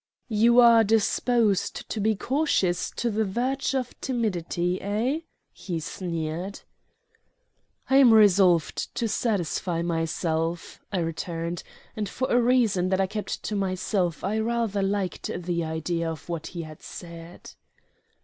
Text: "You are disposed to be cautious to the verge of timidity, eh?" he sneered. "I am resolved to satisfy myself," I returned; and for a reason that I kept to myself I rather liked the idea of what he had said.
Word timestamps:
"You 0.33 0.59
are 0.59 0.83
disposed 0.83 1.87
to 1.87 1.99
be 2.01 2.15
cautious 2.15 2.89
to 2.95 3.11
the 3.11 3.23
verge 3.23 3.75
of 3.75 3.93
timidity, 4.01 4.81
eh?" 4.81 5.19
he 5.53 5.79
sneered. 5.79 6.61
"I 7.87 7.97
am 7.97 8.11
resolved 8.11 8.95
to 8.95 9.07
satisfy 9.07 9.83
myself," 9.83 10.79
I 10.91 10.97
returned; 11.01 11.61
and 11.95 12.09
for 12.09 12.27
a 12.31 12.41
reason 12.41 12.89
that 12.89 12.99
I 12.99 13.05
kept 13.05 13.43
to 13.43 13.55
myself 13.55 14.23
I 14.23 14.39
rather 14.39 14.81
liked 14.81 15.29
the 15.39 15.63
idea 15.63 16.09
of 16.09 16.27
what 16.27 16.47
he 16.47 16.63
had 16.63 16.81
said. 16.81 17.51